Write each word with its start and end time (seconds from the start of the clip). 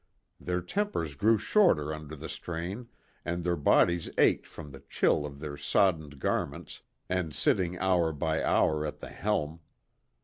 Their 0.39 0.61
tempers 0.63 1.13
grew 1.13 1.37
shorter 1.37 1.93
under 1.93 2.15
the 2.15 2.27
strain, 2.27 2.87
and 3.23 3.43
their 3.43 3.55
bodies 3.55 4.09
ached 4.17 4.47
from 4.47 4.71
the 4.71 4.79
chill 4.79 5.27
of 5.27 5.39
their 5.39 5.57
soddened 5.57 6.17
garments 6.17 6.81
and 7.07 7.35
sitting 7.35 7.77
hour 7.77 8.11
by 8.11 8.43
hour 8.43 8.83
at 8.83 8.97
the 8.97 9.09
helm. 9.09 9.59